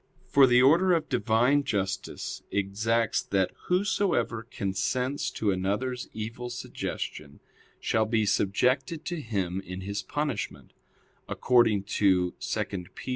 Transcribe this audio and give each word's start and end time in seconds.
For 0.25 0.47
the 0.47 0.63
order 0.63 0.93
of 0.93 1.09
Divine 1.09 1.63
justice 1.63 2.41
exacts 2.49 3.21
that 3.21 3.51
whosoever 3.67 4.41
consents 4.49 5.29
to 5.29 5.51
another's 5.51 6.09
evil 6.11 6.49
suggestion, 6.49 7.39
shall 7.79 8.07
be 8.07 8.25
subjected 8.25 9.05
to 9.05 9.21
him 9.21 9.61
in 9.63 9.81
his 9.81 10.01
punishment; 10.01 10.73
according 11.29 11.83
to 11.99 12.31
(2 12.39 12.65
Pet. 12.95 13.09